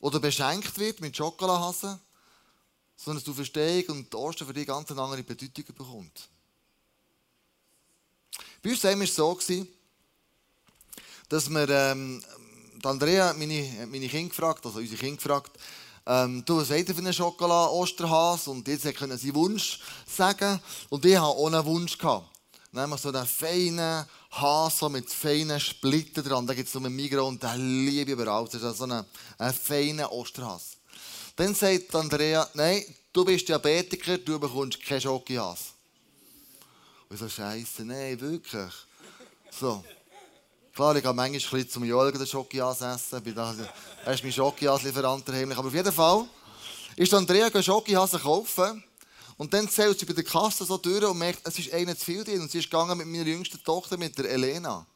[0.00, 1.98] oder beschenkt wird mit Schokoladenhasen,
[2.96, 6.28] sondern dass du verstehst und die Ostern für dich ganz eine andere Bedeutung bekommt.
[8.62, 9.38] Bei uns war es so,
[11.28, 12.22] dass wir, ähm,
[12.82, 15.58] Andrea meine, meine Kinder gefragt, also unsere Kinder gefragt,
[16.06, 18.50] ähm, du, was seid ihr für einen Schokolade-Osterhase?
[18.50, 20.60] Und jetzt können sie Wunsch sagen.
[20.88, 21.96] Und ich hatte auch einen Wunsch.
[21.98, 22.28] Gehabt.
[22.72, 26.46] Nämlich so einen feinen Hase mit feinen Splitten dran.
[26.46, 28.44] Da gibt es so einen Migros und den liebe ich überall.
[28.44, 29.04] Das ist so ein,
[29.38, 30.76] ein feiner Osterhase.
[31.36, 35.70] Dann sagt Andrea, nein, du bist Diabetiker, du bekommst keinen Schokihase.
[37.08, 38.72] Und ich so, Scheiße, nein, wirklich.
[39.50, 39.82] So.
[40.72, 43.22] Klar, ich gehe manchmal zum Joel den Schokihase essen.
[44.04, 45.58] Er ist mein Schokihase-Lieferant heimlich.
[45.58, 46.24] Aber auf jeden Fall
[46.96, 48.84] ist Andrea Schokihase kaufen.
[49.40, 52.04] Und dann zählt sie bei der Kasse so durch und merkt, es ist einer zu
[52.04, 52.42] viel drin.
[52.42, 54.86] Und sie ist gegangen mit meiner jüngsten Tochter, mit der Elena.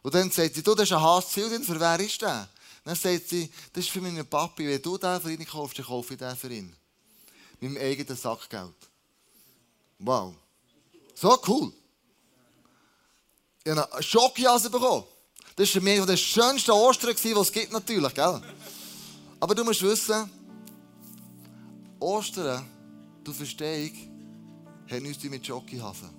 [0.00, 2.22] Und dann sagt sie, du, das ist ein Hass zu viel drin, für wer ist
[2.22, 2.48] der?
[2.82, 4.66] Dann sagt sie, das ist für meinen Papi.
[4.66, 6.74] Wenn du den für ihn kaufst, dann kaufe ich den für ihn.
[7.60, 8.72] Mit meinem eigenen Sackgeld.
[9.98, 10.34] Wow.
[11.14, 11.74] So cool.
[13.64, 15.04] Ich habe eine Schokjase bekommen.
[15.56, 18.40] Das war für der schönste Ostern, die es gibt natürlich, gell?
[19.38, 20.30] Aber du musst wissen,
[22.00, 22.66] Ostern
[23.24, 23.96] du verstehst,
[24.90, 26.10] hat nichts mit Jockeyhasen.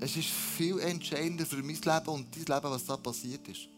[0.00, 3.68] Es ist viel entscheidender für mein Leben und dein Leben, was da passiert ist.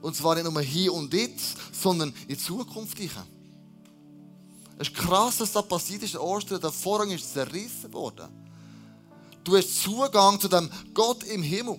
[0.00, 2.98] Und zwar nicht nur hier und jetzt, sondern in Zukunft.
[2.98, 6.16] Es ist krass, was da passiert ist.
[6.16, 8.28] Ostern, der Vorhang ist zerrissen worden.
[9.44, 11.78] Du hast Zugang zu dem Gott im Himmel.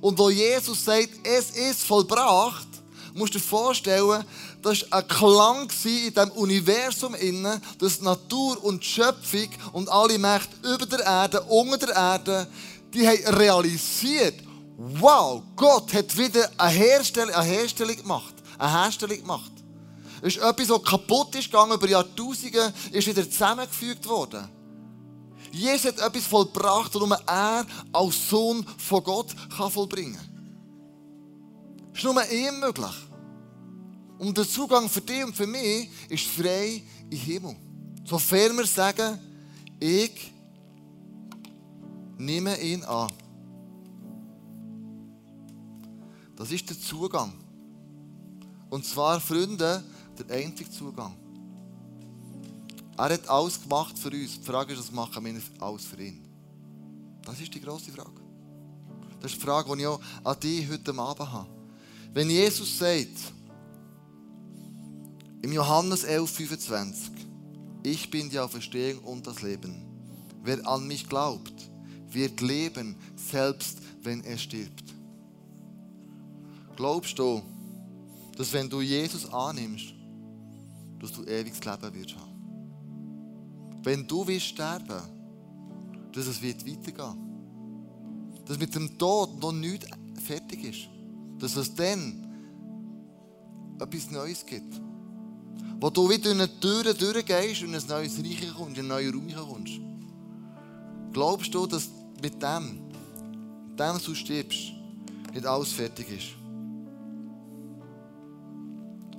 [0.00, 2.68] Und wo Jesus sagt, es ist vollbracht,
[3.16, 4.24] musst dir vorstellen,
[4.62, 10.56] das war ein Klang in diesem Universum, innen, dass Natur und Schöpfung und alle Mächte
[10.62, 12.46] über der Erde, unter der Erde,
[12.92, 14.34] die haben realisiert,
[14.76, 18.34] wow, Gott hat wieder eine Herstellung, eine Herstellung gemacht.
[18.58, 19.52] Eine Herstellung gemacht.
[20.22, 24.48] Es ist etwas, das kaputt ist gegangen über Jahrtausende, ist wieder zusammengefügt worden.
[25.52, 30.35] Jesus hat etwas vollbracht, das nur er als Sohn von Gott kann vollbringen kann.
[31.96, 32.94] Ist nur ihm möglich.
[34.18, 37.56] Und der Zugang für dich und für mich ist frei im Himmel.
[38.04, 39.18] Sofern wir sagen,
[39.80, 40.32] ich
[42.18, 43.10] nehme ihn an.
[46.36, 47.32] Das ist der Zugang.
[48.68, 49.82] Und zwar, Freunde,
[50.18, 51.16] der einzige Zugang.
[52.98, 54.38] Er hat alles gemacht für uns.
[54.38, 56.22] Die Frage ist, was machen wir alles für ihn?
[57.22, 58.20] Das ist die grosse Frage.
[59.20, 61.55] Das ist die Frage, die ich auch an dich heute Abend habe.
[62.16, 63.34] Wenn Jesus sagt,
[65.42, 67.12] im Johannes 11, 25,
[67.82, 69.84] ich bin die Auferstehung und das Leben.
[70.42, 71.52] Wer an mich glaubt,
[72.08, 74.94] wird leben, selbst wenn er stirbt.
[76.74, 77.42] Glaubst du,
[78.34, 79.92] dass wenn du Jesus annimmst,
[80.98, 83.80] dass du ewiges Leben wirst haben?
[83.82, 85.02] Wenn du willst sterben,
[86.12, 86.64] dass es wird.
[88.46, 89.86] Dass mit dem Tod noch nichts
[90.24, 90.95] fertig ist.
[91.38, 92.26] Dass es dann
[93.78, 94.80] etwas Neues gibt.
[95.78, 99.12] Wo du wieder in eine Tür durchgehst und in ein neues Reich kommst, in einen
[99.12, 99.80] neuen Raum kommst.
[101.12, 101.88] Glaubst du, dass
[102.22, 102.80] mit dem,
[103.68, 104.72] mit dem du stirbst,
[105.32, 106.46] nicht alles fertig ist?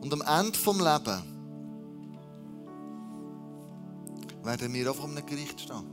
[0.01, 1.23] Und am Ende des Lebens
[4.43, 5.85] werden wir auch vor einem Gericht stehen.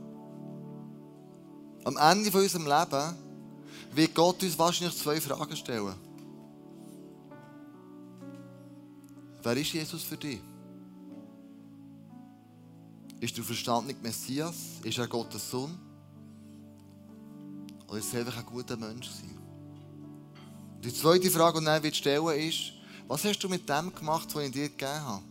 [1.83, 3.15] Am Ende von unserem Leben
[3.93, 5.93] wird Gott uns wahrscheinlich zwei Fragen stellen.
[9.45, 10.39] Wer ist Jesus für dich?
[13.19, 14.55] Ist der verstandene Messias?
[14.81, 15.77] Ist er Gottes Sohn?
[17.87, 19.37] Oder ist er einfach ein guter Mensch gewesen?
[20.83, 22.73] Die zweite Frage, die er stellen ist,
[23.07, 25.23] was hast du mit dem gemacht, was ich dir gegeben habe?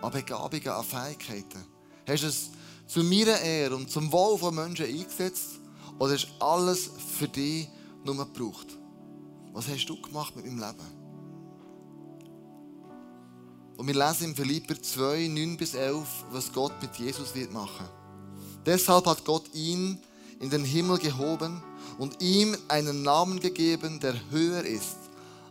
[0.00, 1.64] An Begabungen, an Fähigkeiten.
[2.06, 2.50] Hast du es
[2.86, 5.58] zu meiner Ehre und zum Wohl von Menschen eingesetzt?
[5.98, 7.68] Oder hast du alles für dich
[8.04, 8.68] nur gebraucht?
[9.52, 10.99] Was hast du gemacht mit meinem Leben?
[13.80, 17.88] Und wir lesen in Philipper 2, 9 bis 11, was Gott mit Jesus wird machen.
[18.66, 19.98] Deshalb hat Gott ihn
[20.38, 21.62] in den Himmel gehoben
[21.98, 24.98] und ihm einen Namen gegeben, der höher ist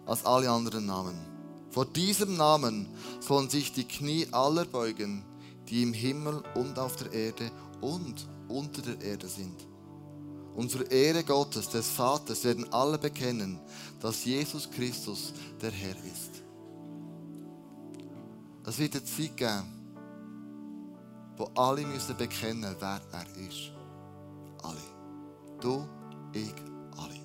[0.05, 1.29] als alle anderen Namen
[1.71, 2.87] vor diesem Namen
[3.19, 5.23] sollen sich die Knie aller beugen,
[5.69, 9.67] die im Himmel und auf der Erde und unter der Erde sind.
[10.55, 13.59] Und zur Ehre Gottes, des Vaters, werden alle bekennen,
[14.01, 16.38] dass Jesus Christus der Herr ist.
[18.69, 19.63] Es wird eine Zeit geben,
[21.37, 23.71] wo alle müssen bekennen, wer er ist.
[24.61, 24.77] Alle.
[25.59, 25.87] Du,
[26.33, 26.53] ich,
[26.95, 27.19] alle.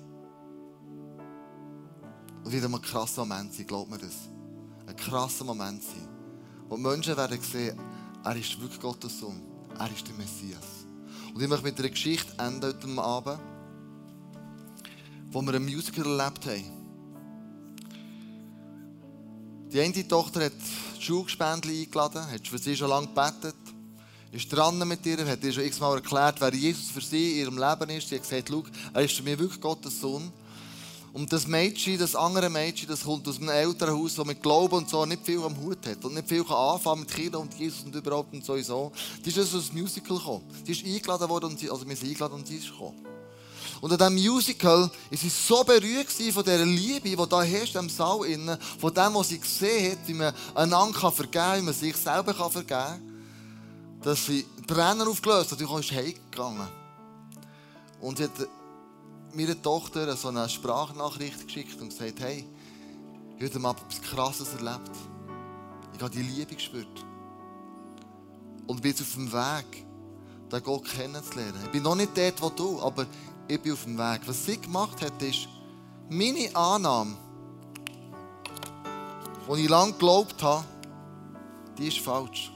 [2.43, 4.27] Und wieder mal ein krasser Moment sein, glaubt mir das
[4.87, 6.07] ein krasser Moment sein.
[6.67, 7.79] Wo Menschen werden sehen,
[8.23, 9.39] er ist wirklich Gottes Sohn.
[9.77, 10.87] Er ist der Messias.
[11.31, 13.39] Und ich möchte mit einer Geschichte enden heute Abend,
[15.29, 16.84] wo wir ein Musical erlebt haben.
[19.75, 23.57] Die eine Tochter hat das Schulgespendli eingeladen, hat für sie schon lange gebetet,
[24.31, 27.57] ist dran mit ihr, hat ihr schon x-mal erklärt, wer Jesus für sie in ihrem
[27.57, 28.07] Leben ist.
[28.07, 30.31] Sie hat gesagt, schau, er ist für mich wirklich Gottes Sohn.
[31.11, 34.89] Und das Mädchen, das andere Mädchen, das kommt aus einem Elternhaus, das mit Glauben und
[34.89, 37.83] so nicht viel am Hut hat und nicht viel kann anfangen mit Kindern und Jesus
[37.83, 38.93] und überhaupt und sowieso.
[39.25, 40.45] Die ist aus einem Musical gekommen.
[40.65, 43.05] Die ist eingeladen worden, und sie, also wir sind eingeladen und sie ist gekommen.
[43.81, 47.89] Und an diesem Musical war sie so berührt von dieser Liebe, die da herrscht im
[47.89, 51.73] Saal innen, von dem, was sie gesehen hat, wie man einander vergeben kann, wie man
[51.73, 53.01] sich selber vergeben kann,
[54.01, 56.67] dass sie Tränen aufgelöst hat und ist heimgegangen.
[58.01, 58.47] Und sie hat
[59.33, 62.45] meiner Tochter so eine Sprachnachricht geschickt und gesagt, hey,
[63.37, 64.91] ich habe mal etwas Krasses erlebt.
[65.95, 67.05] Ich habe die Liebe gespürt.
[68.67, 69.85] Und bin jetzt auf dem Weg,
[70.51, 71.59] den Gott kennenzulernen.
[71.65, 73.05] Ich bin noch nicht dort, wo du, aber
[73.47, 74.21] ich bin auf dem Weg.
[74.25, 75.47] Was sie gemacht hat, ist,
[76.09, 77.15] meine Annahme,
[79.47, 80.65] die ich lange geglaubt habe,
[81.77, 82.51] die ist falsch.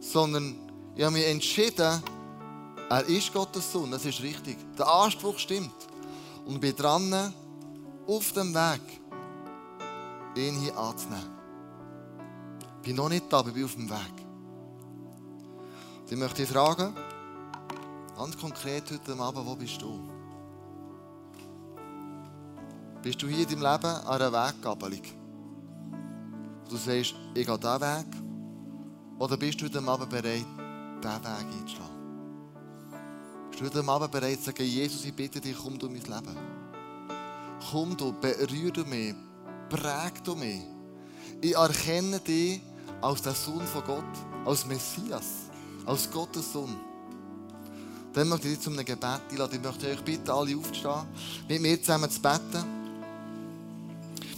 [0.00, 0.56] Sondern
[0.94, 2.02] ich habe mich entschieden,
[2.88, 4.56] er ist Gottes Sohn, das ist richtig.
[4.76, 5.74] Der Anspruch stimmt.
[6.46, 7.32] Und ich bin dran,
[8.06, 8.80] auf dem Weg,
[10.36, 11.38] ihn hier anzunehmen.
[12.78, 14.26] Ich bin noch nicht da, aber ich bin auf dem Weg.
[16.00, 16.94] Und ich möchte dich fragen,
[18.20, 19.98] ganz konkret heute Abend, wo bist du?
[23.02, 25.00] Bist du hier in deinem Leben an einer Weggabelung?
[26.68, 28.06] Du sagst, ich gehe diesen Weg.
[29.18, 30.44] Oder bist du heute Abend bereit,
[31.02, 31.96] diesen Weg einzuschlagen?
[33.50, 36.02] Bist du heute Abend bereit zu sagen, Jesus, ich bitte dich, komm du in mein
[36.02, 36.36] Leben?
[37.70, 39.14] komm du, berühr du mich,
[39.70, 40.60] präg du mich.
[41.40, 42.60] Ich erkenne dich
[43.00, 45.48] als der Sohn von Gott, als Messias,
[45.86, 46.89] als Gottes Sohn.
[48.12, 49.54] Dann möchte ich dich zu einem Gebet einladen.
[49.54, 51.06] Ich möchte euch bitten, alle aufzustehen,
[51.48, 52.80] mit mir zusammen zu beten.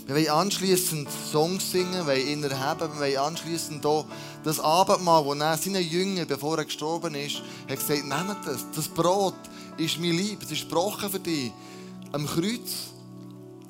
[0.07, 4.05] Wir wollen anschliessend Songs singen, wir wollen ihn erheben, wir wollen anschliessend hier
[4.43, 8.89] das Abendmahl, wo er seinen Jünger, bevor er gestorben ist, hat gesagt, nehmt das, das
[8.89, 9.35] Brot
[9.77, 11.53] ist mein Lieb, es ist gebrochen für dich.
[12.11, 12.91] Am Kreuz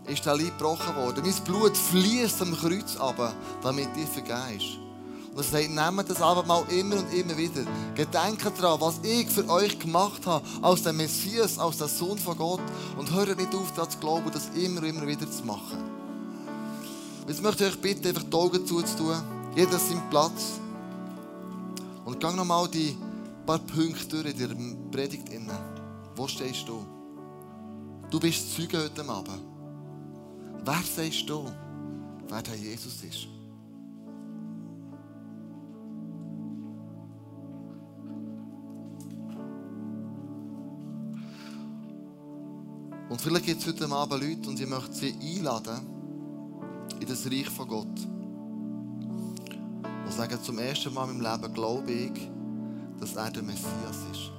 [0.09, 1.23] ist der Lieb gebrochen worden.
[1.23, 4.79] Mein Blut fließt am Kreuz ab, damit dir vergehst.
[4.79, 4.92] Und
[5.37, 7.63] er sagt, nehmt das Abendmahl immer und immer wieder.
[7.95, 12.37] Gedenkt daran, was ich für euch gemacht habe, als der Messias, als der Sohn von
[12.37, 12.61] Gott.
[12.99, 15.79] Und hört nicht auf, daran zu glauben, das immer und immer wieder zu machen.
[17.27, 19.17] Jetzt möchte ich euch bitten, einfach die Augen zuzutun.
[19.57, 20.61] Jeder seinen Platz.
[22.05, 22.97] Und gang nochmal die
[23.47, 25.29] paar Punkte durch in der Predigt.
[26.15, 26.85] Wo stehst du?
[28.11, 29.41] Du bist Zeuge heute Abend.
[30.65, 31.51] Wer sagst du,
[32.29, 33.32] wer der Jesus ist?
[43.13, 45.81] Und vielleicht gibt es heute Abend Leute und ich möchte sie einladen
[46.99, 48.01] in das Reich von Gott.
[50.07, 52.31] Und sagen, zum ersten Mal in meinem Leben glaube ich,
[52.99, 54.31] dass er der Messias ist.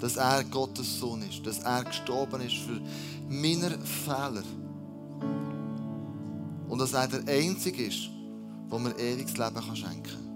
[0.00, 1.46] Dass er Gottes Sohn ist.
[1.46, 2.80] Dass er gestorben ist für
[3.28, 4.42] meine Fehler.
[6.68, 8.10] Und dass er der Einzige ist,
[8.68, 10.28] der mir ewiges Leben schenken kann.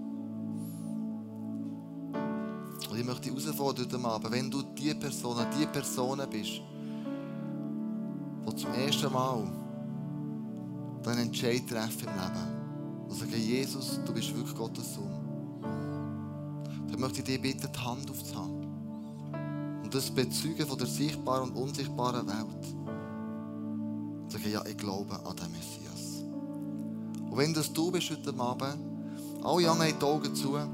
[2.93, 6.61] Und ich möchte dich herausfordern heute Abend, wenn du die Person, die Person bist,
[8.57, 9.45] zum ersten Mal
[11.07, 15.61] einen Entscheid treffen im Leben und sagen, Jesus, du bist wirklich Gottes Sohn,
[16.91, 18.67] dann möchte ich dich bitten, die Hand aufzuhaben
[19.85, 22.75] und das bezeugen von der sichtbaren und unsichtbaren Welt.
[24.23, 26.25] Und sagen, ja, ich glaube an den Messias.
[27.31, 28.79] Und wenn das du bist heute Abend,
[29.45, 30.71] alle anderen haben die Augen zu, dann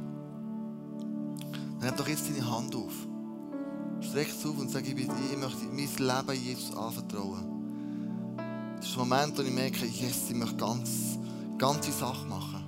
[1.80, 3.06] nimm doch jetzt deine Hand auf.
[4.00, 5.06] Streck es auf und sag, ich, ich
[5.36, 7.51] möchte mein Leben Jesus anvertrauen.
[8.92, 11.18] Ist der Moment, wo ich merke, yes, ich möchte ganz,
[11.56, 12.62] ganze Sache machen.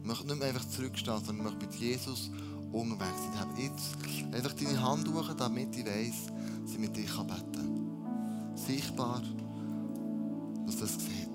[0.00, 2.30] Ich möchte nicht mehr einfach zurückstehen, sondern ich möchte mit Jesus
[2.70, 3.32] unterwegs sein.
[3.34, 6.26] Ich habe jetzt einfach deine Hand hoch, damit ich weiss,
[6.62, 8.54] dass ich mit dir beten kann.
[8.54, 9.20] Sichtbar,
[10.64, 11.28] dass das sieht.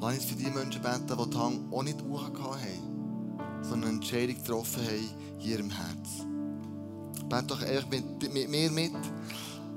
[0.00, 2.97] Lass uns für die Menschen beten, die die Hand auch nicht hoch haben,
[3.68, 6.24] sondern eine Entscheidung getroffen haben hier im Herz.
[7.28, 8.94] Bete doch einfach mit, mit mir mit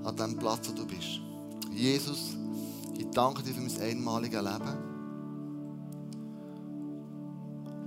[0.03, 1.19] an dem Platz, wo du bist.
[1.71, 2.37] Jesus,
[2.97, 4.91] ich danke dir für mein einmaliges Leben.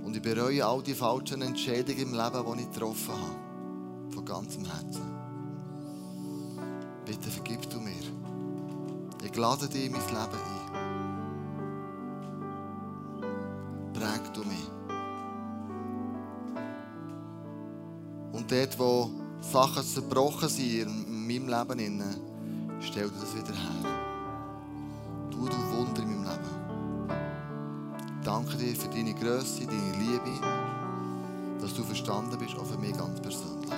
[0.03, 3.39] Und ich bereue all die falschen Entscheidungen im Leben, die ich getroffen habe.
[4.13, 5.15] Von ganzem Herzen.
[7.05, 7.91] Bitte vergib du mir.
[9.23, 10.65] Ich lade dich in mein Leben ein.
[13.93, 14.64] Präg du mich.
[18.45, 19.09] Und dort, wo
[19.41, 22.03] Sachen zerbrochen sind in meinem Leben,
[22.79, 23.91] stell dir das wieder her.
[25.31, 27.09] Tu du Wunder in meinem Leben.
[28.23, 30.39] Danke dir für deine Größe, deine Liebe,
[31.59, 33.71] dass du verstanden bist, auch für mich ganz persönlich.